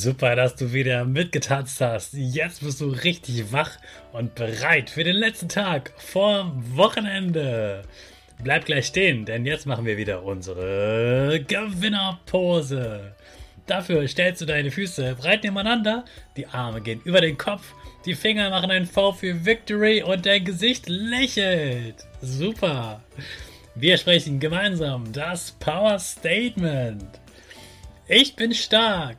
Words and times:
Super, 0.00 0.34
dass 0.34 0.56
du 0.56 0.72
wieder 0.72 1.04
mitgetanzt 1.04 1.78
hast. 1.82 2.14
Jetzt 2.14 2.62
bist 2.62 2.80
du 2.80 2.86
richtig 2.86 3.52
wach 3.52 3.72
und 4.12 4.34
bereit 4.34 4.88
für 4.88 5.04
den 5.04 5.16
letzten 5.16 5.50
Tag 5.50 5.92
vorm 5.98 6.64
Wochenende. 6.74 7.82
Bleib 8.42 8.64
gleich 8.64 8.86
stehen, 8.86 9.26
denn 9.26 9.44
jetzt 9.44 9.66
machen 9.66 9.84
wir 9.84 9.98
wieder 9.98 10.22
unsere 10.22 11.44
Gewinnerpose. 11.46 13.14
Dafür 13.66 14.08
stellst 14.08 14.40
du 14.40 14.46
deine 14.46 14.70
Füße 14.70 15.16
breit 15.16 15.44
nebeneinander, 15.44 16.06
die 16.34 16.46
Arme 16.46 16.80
gehen 16.80 17.02
über 17.04 17.20
den 17.20 17.36
Kopf, 17.36 17.74
die 18.06 18.14
Finger 18.14 18.48
machen 18.48 18.70
ein 18.70 18.86
V 18.86 19.12
für 19.12 19.44
Victory 19.44 20.02
und 20.02 20.24
dein 20.24 20.46
Gesicht 20.46 20.88
lächelt. 20.88 21.96
Super. 22.22 23.02
Wir 23.74 23.98
sprechen 23.98 24.40
gemeinsam 24.40 25.12
das 25.12 25.50
Power 25.60 25.98
Statement. 25.98 27.20
Ich 28.08 28.34
bin 28.34 28.54
stark. 28.54 29.18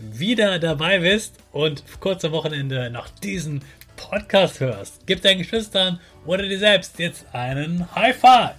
wieder 0.00 0.58
dabei 0.58 1.00
bist 1.00 1.36
und 1.52 1.84
kurz 2.00 2.24
am 2.24 2.32
Wochenende 2.32 2.90
noch 2.90 3.08
diesen 3.08 3.62
Podcast 3.96 4.60
hörst. 4.60 5.06
Gib 5.06 5.22
deinen 5.22 5.38
Geschwistern 5.38 6.00
oder 6.24 6.44
dir 6.44 6.58
selbst 6.58 6.98
jetzt 6.98 7.26
einen 7.32 7.94
High 7.94 8.16
Five. 8.16 8.54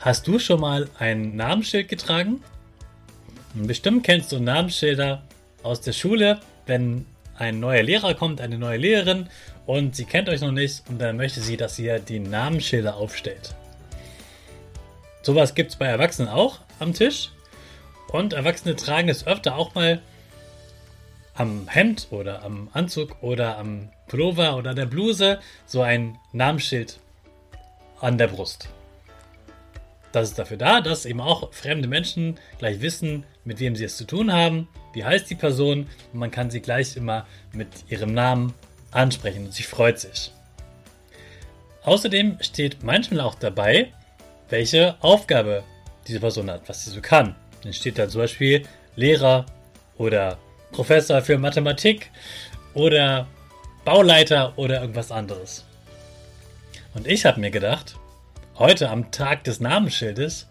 Hast 0.00 0.26
du 0.26 0.38
schon 0.38 0.60
mal 0.60 0.88
ein 0.98 1.34
Namensschild 1.34 1.88
getragen? 1.88 2.42
Bestimmt 3.54 4.04
kennst 4.04 4.32
du 4.32 4.38
Namensschilder 4.38 5.22
aus 5.62 5.80
der 5.80 5.92
Schule, 5.92 6.40
wenn 6.66 7.06
ein 7.38 7.58
neuer 7.58 7.82
Lehrer 7.82 8.14
kommt, 8.14 8.40
eine 8.40 8.58
neue 8.58 8.78
Lehrerin 8.78 9.28
und 9.66 9.96
sie 9.96 10.04
kennt 10.04 10.28
euch 10.28 10.40
noch 10.40 10.52
nicht 10.52 10.82
und 10.88 11.00
dann 11.00 11.16
möchte 11.16 11.40
sie, 11.40 11.56
dass 11.56 11.78
ihr 11.78 11.98
die 11.98 12.20
Namensschilder 12.20 12.96
aufstellt. 12.96 13.54
Sowas 15.24 15.54
gibt 15.54 15.70
es 15.70 15.76
bei 15.76 15.86
Erwachsenen 15.86 16.28
auch 16.28 16.60
am 16.78 16.92
Tisch. 16.92 17.30
Und 18.08 18.34
Erwachsene 18.34 18.76
tragen 18.76 19.08
es 19.08 19.26
öfter 19.26 19.56
auch 19.56 19.74
mal 19.74 20.02
am 21.32 21.66
Hemd 21.66 22.08
oder 22.10 22.42
am 22.42 22.68
Anzug 22.74 23.16
oder 23.22 23.56
am 23.56 23.88
Pullover 24.06 24.56
oder 24.58 24.74
der 24.74 24.84
Bluse 24.84 25.40
so 25.64 25.80
ein 25.80 26.18
Namensschild 26.32 27.00
an 28.02 28.18
der 28.18 28.28
Brust. 28.28 28.68
Das 30.12 30.28
ist 30.28 30.38
dafür 30.38 30.58
da, 30.58 30.82
dass 30.82 31.06
eben 31.06 31.22
auch 31.22 31.54
fremde 31.54 31.88
Menschen 31.88 32.38
gleich 32.58 32.82
wissen, 32.82 33.24
mit 33.44 33.60
wem 33.60 33.76
sie 33.76 33.84
es 33.84 33.96
zu 33.96 34.04
tun 34.04 34.30
haben, 34.30 34.68
wie 34.92 35.04
heißt 35.04 35.28
die 35.30 35.34
Person 35.36 35.88
und 36.12 36.18
man 36.18 36.30
kann 36.30 36.50
sie 36.50 36.60
gleich 36.60 36.96
immer 36.96 37.26
mit 37.52 37.68
ihrem 37.88 38.12
Namen 38.12 38.52
ansprechen 38.90 39.46
und 39.46 39.54
sie 39.54 39.62
freut 39.62 39.98
sich. 39.98 40.32
Außerdem 41.82 42.36
steht 42.42 42.82
manchmal 42.82 43.20
auch 43.22 43.34
dabei, 43.34 43.90
welche 44.48 44.96
Aufgabe 45.00 45.62
diese 46.06 46.20
Person 46.20 46.50
hat, 46.50 46.62
was 46.66 46.84
sie 46.84 46.90
so 46.90 47.00
kann. 47.00 47.34
Dann 47.62 47.72
steht 47.72 47.98
da 47.98 48.08
zum 48.08 48.22
Beispiel 48.22 48.66
Lehrer 48.96 49.46
oder 49.96 50.38
Professor 50.72 51.22
für 51.22 51.38
Mathematik 51.38 52.10
oder 52.74 53.26
Bauleiter 53.84 54.52
oder 54.56 54.80
irgendwas 54.80 55.10
anderes. 55.10 55.64
Und 56.94 57.06
ich 57.06 57.24
habe 57.24 57.40
mir 57.40 57.50
gedacht, 57.50 57.96
heute 58.58 58.90
am 58.90 59.10
Tag 59.10 59.44
des 59.44 59.60
Namensschildes, 59.60 60.48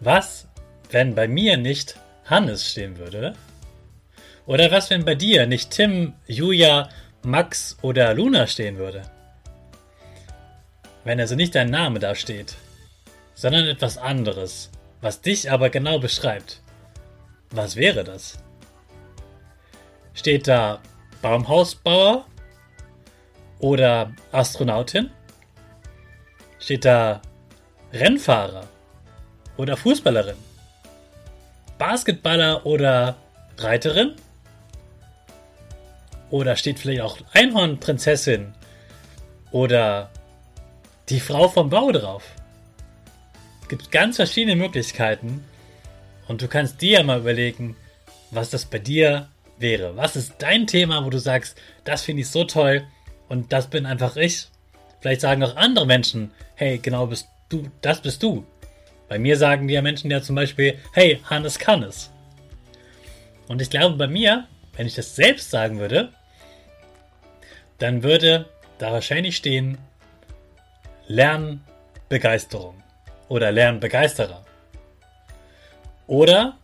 was, 0.00 0.48
wenn 0.90 1.14
bei 1.14 1.28
mir 1.28 1.56
nicht 1.56 1.96
Hannes 2.24 2.70
stehen 2.70 2.98
würde? 2.98 3.34
Oder 4.46 4.70
was, 4.70 4.90
wenn 4.90 5.04
bei 5.04 5.14
dir 5.14 5.46
nicht 5.46 5.70
Tim, 5.70 6.14
Julia, 6.26 6.88
Max 7.22 7.76
oder 7.82 8.14
Luna 8.14 8.46
stehen 8.46 8.78
würde? 8.78 9.02
Wenn 11.10 11.18
also 11.18 11.34
nicht 11.34 11.56
dein 11.56 11.70
Name 11.70 11.98
da 11.98 12.14
steht, 12.14 12.54
sondern 13.34 13.66
etwas 13.66 13.98
anderes, 13.98 14.70
was 15.00 15.20
dich 15.20 15.50
aber 15.50 15.68
genau 15.68 15.98
beschreibt. 15.98 16.62
Was 17.50 17.74
wäre 17.74 18.04
das? 18.04 18.38
Steht 20.14 20.46
da 20.46 20.78
Baumhausbauer 21.20 22.26
oder 23.58 24.12
Astronautin? 24.30 25.10
Steht 26.60 26.84
da 26.84 27.20
Rennfahrer 27.92 28.68
oder 29.56 29.76
Fußballerin? 29.76 30.36
Basketballer 31.76 32.64
oder 32.64 33.16
Reiterin? 33.58 34.14
Oder 36.30 36.54
steht 36.54 36.78
vielleicht 36.78 37.00
auch 37.00 37.18
Einhornprinzessin 37.32 38.54
oder 39.50 40.08
die 41.10 41.20
Frau 41.20 41.48
vom 41.48 41.70
Bau 41.70 41.92
drauf? 41.92 42.22
gibt 43.70 43.92
ganz 43.92 44.16
verschiedene 44.16 44.56
Möglichkeiten 44.56 45.44
und 46.26 46.42
du 46.42 46.48
kannst 46.48 46.82
dir 46.82 47.04
mal 47.04 47.20
überlegen, 47.20 47.76
was 48.32 48.50
das 48.50 48.64
bei 48.64 48.80
dir 48.80 49.28
wäre. 49.58 49.96
Was 49.96 50.16
ist 50.16 50.34
dein 50.40 50.66
Thema, 50.66 51.04
wo 51.04 51.10
du 51.10 51.18
sagst, 51.18 51.56
das 51.84 52.02
finde 52.02 52.22
ich 52.22 52.28
so 52.28 52.44
toll 52.44 52.82
und 53.28 53.52
das 53.52 53.70
bin 53.70 53.86
einfach 53.86 54.16
ich. 54.16 54.48
Vielleicht 55.00 55.20
sagen 55.20 55.44
auch 55.44 55.54
andere 55.54 55.86
Menschen, 55.86 56.32
hey, 56.56 56.78
genau 56.78 57.06
bist 57.06 57.28
du, 57.48 57.70
das 57.80 58.02
bist 58.02 58.22
du. 58.24 58.44
Bei 59.08 59.20
mir 59.20 59.36
sagen 59.36 59.68
die 59.68 59.74
ja 59.74 59.82
Menschen 59.82 60.10
ja 60.10 60.20
zum 60.20 60.34
Beispiel, 60.34 60.76
hey, 60.92 61.20
Hannes 61.30 61.58
kann 61.58 61.84
es. 61.84 62.10
Und 63.46 63.62
ich 63.62 63.70
glaube, 63.70 63.96
bei 63.96 64.08
mir, 64.08 64.48
wenn 64.76 64.86
ich 64.88 64.94
das 64.96 65.14
selbst 65.14 65.50
sagen 65.50 65.78
würde, 65.78 66.12
dann 67.78 68.02
würde 68.02 68.46
da 68.78 68.90
wahrscheinlich 68.92 69.36
stehen, 69.36 69.78
Lernbegeisterung 71.10 72.80
oder 73.28 73.50
Lernbegeisterer. 73.50 74.44
Oder 76.06 76.56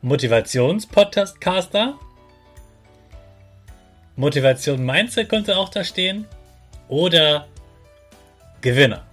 Motivations-Podcaster. 0.00 1.96
Motivation 4.16 4.84
Mindset 4.84 5.28
könnte 5.28 5.56
auch 5.56 5.68
da 5.68 5.84
stehen. 5.84 6.26
Oder 6.88 7.46
Gewinner. 8.62 9.04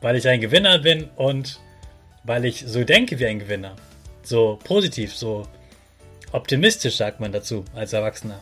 Weil 0.00 0.16
ich 0.16 0.26
ein 0.26 0.40
Gewinner 0.40 0.78
bin 0.78 1.10
und 1.16 1.60
weil 2.22 2.46
ich 2.46 2.64
so 2.66 2.82
denke 2.82 3.18
wie 3.18 3.26
ein 3.26 3.40
Gewinner. 3.40 3.76
So 4.22 4.58
positiv, 4.64 5.14
so 5.14 5.46
optimistisch 6.32 6.96
sagt 6.96 7.20
man 7.20 7.30
dazu 7.30 7.66
als 7.74 7.92
Erwachsener. 7.92 8.40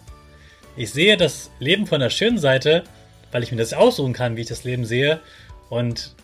Ich 0.77 0.93
sehe 0.93 1.17
das 1.17 1.51
Leben 1.59 1.89
von 1.89 1.99
der 1.99 2.11
schönen 2.11 2.39
Seite, 2.39 2.85
weil 3.33 3.43
ich 3.43 3.51
mir 3.51 3.59
das 3.59 3.73
aussuchen 3.73 4.13
kann, 4.13 4.37
wie 4.37 4.43
ich 4.43 4.47
das 4.47 4.65
Leben 4.65 4.85
sehe. 4.85 5.21
Und 5.69 6.15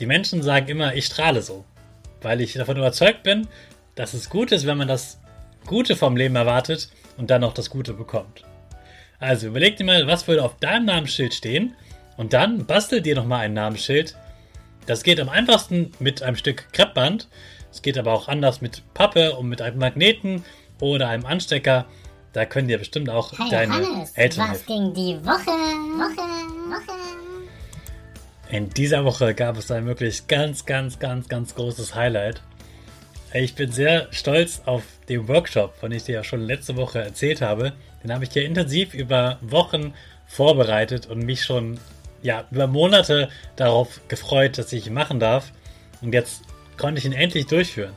die 0.00 0.06
Menschen 0.06 0.42
sagen 0.42 0.68
immer, 0.68 0.94
ich 0.94 1.06
strahle 1.06 1.42
so. 1.42 1.64
Weil 2.22 2.40
ich 2.40 2.54
davon 2.54 2.76
überzeugt 2.76 3.22
bin, 3.22 3.46
dass 3.94 4.14
es 4.14 4.28
gut 4.28 4.50
ist, 4.50 4.66
wenn 4.66 4.78
man 4.78 4.88
das 4.88 5.20
Gute 5.66 5.94
vom 5.94 6.16
Leben 6.16 6.36
erwartet 6.36 6.88
und 7.16 7.30
dann 7.30 7.44
auch 7.44 7.54
das 7.54 7.70
Gute 7.70 7.92
bekommt. 7.92 8.44
Also 9.18 9.48
überleg 9.48 9.76
dir 9.76 9.84
mal, 9.84 10.06
was 10.06 10.26
würde 10.26 10.42
auf 10.42 10.56
deinem 10.56 10.86
Namensschild 10.86 11.34
stehen 11.34 11.76
und 12.16 12.32
dann 12.32 12.64
bastel 12.64 13.02
dir 13.02 13.14
nochmal 13.14 13.40
ein 13.40 13.52
Namensschild. 13.52 14.16
Das 14.86 15.02
geht 15.02 15.20
am 15.20 15.28
einfachsten 15.28 15.92
mit 16.00 16.22
einem 16.22 16.36
Stück 16.36 16.72
Kreppband. 16.72 17.28
Es 17.70 17.82
geht 17.82 17.98
aber 17.98 18.12
auch 18.12 18.28
anders 18.28 18.62
mit 18.62 18.82
Pappe 18.94 19.36
und 19.36 19.48
mit 19.48 19.60
einem 19.60 19.78
Magneten 19.78 20.44
oder 20.80 21.08
einem 21.08 21.26
Anstecker. 21.26 21.86
Da 22.32 22.46
können 22.46 22.68
dir 22.68 22.78
bestimmt 22.78 23.10
auch 23.10 23.36
hey, 23.38 23.50
deine 23.50 23.72
Hannes, 23.74 24.12
Eltern 24.12 24.50
was 24.50 24.64
ging 24.64 24.94
die 24.94 25.16
Woche? 25.24 25.50
Woche, 25.50 26.22
Woche. 26.70 26.98
In 28.50 28.70
dieser 28.70 29.04
Woche 29.04 29.34
gab 29.34 29.56
es 29.56 29.70
ein 29.70 29.86
wirklich 29.86 30.26
ganz, 30.26 30.64
ganz, 30.64 30.98
ganz, 30.98 31.28
ganz 31.28 31.54
großes 31.54 31.94
Highlight. 31.94 32.42
Ich 33.32 33.54
bin 33.54 33.70
sehr 33.70 34.08
stolz 34.10 34.62
auf 34.66 34.82
den 35.08 35.28
Workshop, 35.28 35.76
von 35.76 35.90
dem 35.90 35.98
ich 35.98 36.04
dir 36.04 36.16
ja 36.16 36.24
schon 36.24 36.40
letzte 36.40 36.76
Woche 36.76 37.00
erzählt 37.00 37.40
habe. 37.40 37.72
Den 38.02 38.12
habe 38.12 38.24
ich 38.24 38.32
hier 38.32 38.44
intensiv 38.44 38.94
über 38.94 39.38
Wochen 39.40 39.94
vorbereitet 40.26 41.06
und 41.06 41.24
mich 41.24 41.44
schon 41.44 41.78
ja, 42.22 42.44
über 42.50 42.66
Monate 42.66 43.28
darauf 43.56 44.00
gefreut, 44.08 44.58
dass 44.58 44.72
ich 44.72 44.86
ihn 44.86 44.94
machen 44.94 45.20
darf. 45.20 45.52
Und 46.00 46.12
jetzt 46.12 46.42
konnte 46.76 46.98
ich 46.98 47.04
ihn 47.04 47.12
endlich 47.12 47.46
durchführen. 47.46 47.94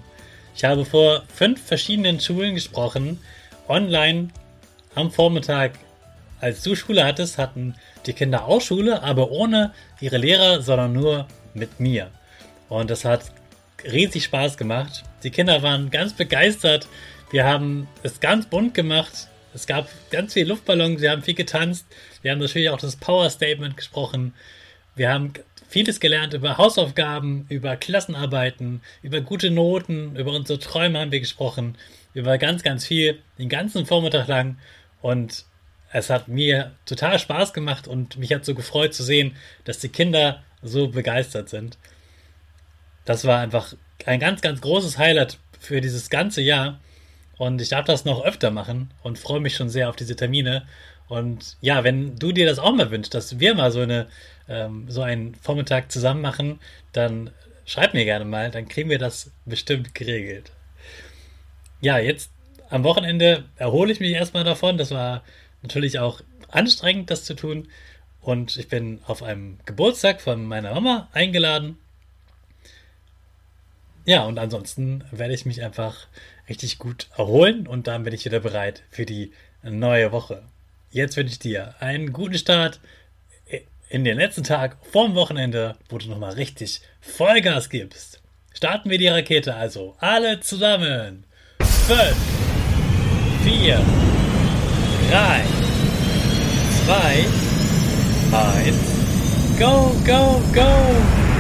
Ich 0.56 0.64
habe 0.64 0.86
vor 0.86 1.24
fünf 1.34 1.64
verschiedenen 1.66 2.20
Schulen 2.20 2.54
gesprochen, 2.54 3.20
online 3.68 4.30
am 4.96 5.12
Vormittag. 5.12 5.74
Als 6.40 6.62
du 6.64 6.76
Schule 6.76 7.06
hattest, 7.06 7.38
hatten 7.38 7.76
die 8.06 8.14
Kinder 8.14 8.46
auch 8.46 8.62
Schule, 8.62 9.02
aber 9.02 9.32
ohne 9.32 9.74
ihre 10.02 10.18
Lehrer, 10.18 10.62
sondern 10.62 10.94
nur 10.94 11.28
mit 11.54 11.80
mir. 11.80 12.12
Und 12.70 12.90
das 12.90 13.06
hat 13.06 13.32
riesig 13.86 14.26
Spaß 14.26 14.58
gemacht. 14.58 15.04
Die 15.24 15.32
Kinder 15.32 15.62
waren 15.64 15.90
ganz 15.90 16.14
begeistert. 16.14 16.88
Wir 17.32 17.46
haben 17.46 17.88
es 18.04 18.20
ganz 18.20 18.46
bunt 18.46 18.74
gemacht. 18.74 19.28
Es 19.54 19.68
gab 19.68 19.88
ganz 20.10 20.34
viele 20.34 20.48
Luftballons, 20.48 21.02
wir 21.02 21.12
haben 21.12 21.22
viel 21.22 21.36
getanzt. 21.36 21.86
Wir 22.22 22.32
haben 22.32 22.40
natürlich 22.40 22.70
auch 22.70 22.80
das 22.80 22.96
Power 22.96 23.30
Statement 23.30 23.78
gesprochen. 23.78 24.34
Wir 24.96 25.12
haben 25.12 25.34
vieles 25.74 26.00
gelernt 26.00 26.36
über 26.36 26.60
Hausaufgaben, 26.60 27.48
über 27.50 27.76
Klassenarbeiten, 27.76 28.84
über 29.02 29.22
gute 29.22 29.50
Noten, 29.50 30.16
über 30.16 30.32
unsere 30.32 30.60
Träume 30.60 31.00
haben 31.00 31.12
wir 31.12 31.20
gesprochen, 31.20 31.80
über 32.14 32.38
ganz, 32.38 32.62
ganz 32.62 32.86
viel, 32.86 33.18
den 33.40 33.50
ganzen 33.50 33.88
Vormittag 33.88 34.28
lang. 34.28 34.60
Und 35.02 35.46
es 35.92 36.12
hat 36.12 36.28
mir 36.28 36.74
total 36.86 37.18
Spaß 37.18 37.54
gemacht 37.54 37.88
und 37.88 38.18
mich 38.18 38.32
hat 38.32 38.46
so 38.46 38.54
gefreut 38.54 38.94
zu 38.94 39.02
sehen, 39.02 39.36
dass 39.64 39.80
die 39.80 39.90
Kinder 39.90 40.44
so 40.62 40.90
begeistert 40.90 41.50
sind. 41.50 41.80
Das 43.04 43.26
war 43.26 43.40
einfach 43.40 43.74
ein 44.06 44.20
ganz, 44.20 44.42
ganz 44.42 44.62
großes 44.62 45.00
Highlight 45.00 45.40
für 45.60 45.82
dieses 45.82 46.12
ganze 46.12 46.42
Jahr. 46.42 46.80
Und 47.38 47.62
ich 47.62 47.70
darf 47.70 47.86
das 47.86 48.06
noch 48.06 48.24
öfter 48.24 48.52
machen 48.52 48.92
und 49.02 49.18
freue 49.18 49.40
mich 49.40 49.56
schon 49.56 49.70
sehr 49.70 49.90
auf 49.90 49.96
diese 49.96 50.16
Termine. 50.16 50.68
Und 51.08 51.58
ja, 51.62 51.84
wenn 51.84 52.18
du 52.18 52.32
dir 52.32 52.46
das 52.46 52.60
auch 52.60 52.74
mal 52.74 52.92
wünschst, 52.92 53.14
dass 53.14 53.40
wir 53.40 53.56
mal 53.56 53.72
so 53.72 53.82
eine 53.82 54.08
ähm, 54.48 54.86
so 54.90 55.02
einen 55.02 55.36
Vormittag 55.36 55.92
zusammen 55.92 56.22
machen, 56.22 56.60
dann 56.92 57.32
schreib 57.66 57.94
mir 57.94 58.06
gerne 58.06 58.26
mal, 58.26 58.52
dann 58.52 58.68
kriegen 58.68 58.90
wir 58.90 59.00
das 59.00 59.32
bestimmt 59.46 59.96
geregelt. 59.96 60.52
Ja, 61.82 61.98
jetzt 61.98 62.32
am 62.70 62.84
Wochenende 62.84 63.46
erhole 63.56 63.92
ich 63.92 64.00
mich 64.00 64.12
erstmal 64.12 64.44
davon. 64.44 64.78
Das 64.78 64.92
war 64.92 65.24
natürlich 65.62 66.00
auch 66.00 66.22
anstrengend, 66.50 67.10
das 67.10 67.24
zu 67.24 67.36
tun. 67.36 67.68
Und 68.22 68.56
ich 68.58 68.70
bin 68.70 69.02
auf 69.06 69.22
einem 69.22 69.60
Geburtstag 69.66 70.22
von 70.22 70.46
meiner 70.46 70.74
Mama 70.74 71.10
eingeladen. 71.12 71.78
Ja, 74.06 74.26
und 74.26 74.38
ansonsten 74.38 75.04
werde 75.12 75.34
ich 75.34 75.46
mich 75.46 75.64
einfach 75.64 76.08
richtig 76.50 76.78
gut 76.78 77.08
erholen 77.18 77.68
und 77.68 77.88
dann 77.88 78.04
bin 78.04 78.14
ich 78.14 78.26
wieder 78.26 78.42
bereit 78.42 78.84
für 78.92 79.06
die 79.06 79.32
neue 79.62 80.12
Woche. 80.12 80.44
Jetzt 80.92 81.16
wünsche 81.16 81.32
ich 81.32 81.40
dir 81.40 81.76
einen 81.80 82.12
guten 82.12 82.38
Start 82.38 82.80
in 83.90 84.04
den 84.04 84.18
letzten 84.18 84.44
Tag 84.44 84.78
vorm 84.92 85.16
Wochenende, 85.16 85.78
wo 85.88 85.98
du 85.98 86.10
nochmal 86.10 86.34
richtig 86.34 86.82
Vollgas 87.00 87.70
gibst. 87.70 88.22
Starten 88.54 88.90
wir 88.90 88.98
die 88.98 89.08
Rakete 89.08 89.56
also. 89.56 89.96
Alle 90.00 90.40
zusammen. 90.42 91.26
5, 91.60 92.16
4, 93.44 93.82
3, 95.12 95.44
2, 96.86 97.26
1, 98.36 98.76
go, 99.60 99.96
go, 100.06 100.42
go! 100.54 101.33